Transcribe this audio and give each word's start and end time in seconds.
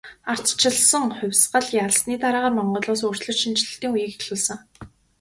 Ардчилсан 0.31 1.05
хувьсгал 1.17 1.67
ялсны 1.83 2.15
дараагаас 2.23 2.55
Монгол 2.57 2.87
улс 2.91 3.01
өөрчлөлт 3.05 3.41
шинэчлэлтийн 3.43 3.91
үеийг 3.93 4.11
эхлүүлсэн. 4.15 4.57